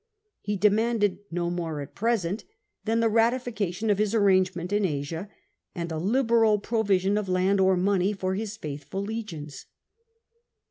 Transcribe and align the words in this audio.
He 0.41 0.57
demanded 0.57 1.19
no 1.29 1.51
more 1.51 1.79
at 1.79 1.93
present 1.93 2.43
than 2.85 2.97
26:2 2.97 3.01
POMPEY 3.01 3.01
the 3.01 3.09
ratification 3.13 3.89
of 3.91 3.97
his 3.99 4.15
arrangement 4.15 4.73
in 4.73 4.83
Asia, 4.83 5.29
and 5.75 5.91
a 5.91 5.99
liberal 5.99 6.59
proTision 6.59 7.19
of 7.19 7.29
land 7.29 7.59
or 7.61 7.77
money 7.77 8.11
for 8.11 8.33
his 8.33 8.57
faithful 8.57 9.03
legions. 9.03 9.67